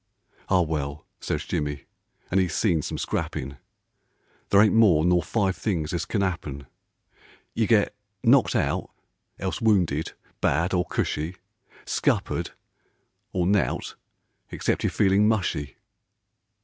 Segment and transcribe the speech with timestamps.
[0.49, 1.83] ""Ah well," says Jimmy,—
[2.31, 3.57] an' 'e's seen some scrappin'
[4.49, 6.65] There ain't more nor five things as can 'appen;
[7.53, 7.93] Ye get
[8.23, 8.89] knocked out;
[9.37, 11.35] else wounded— bad or cushy;
[11.85, 12.49] Scuppered;
[13.31, 13.93] or nowt
[14.49, 15.77] except yer feeling mushy.